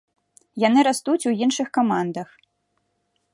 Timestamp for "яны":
0.63-0.79